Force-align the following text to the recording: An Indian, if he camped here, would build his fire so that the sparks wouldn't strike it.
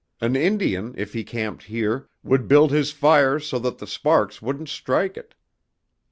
An 0.19 0.35
Indian, 0.35 0.95
if 0.97 1.13
he 1.13 1.23
camped 1.23 1.65
here, 1.65 2.09
would 2.23 2.47
build 2.47 2.71
his 2.71 2.89
fire 2.91 3.39
so 3.39 3.59
that 3.59 3.77
the 3.77 3.85
sparks 3.85 4.41
wouldn't 4.41 4.69
strike 4.69 5.15
it. 5.15 5.35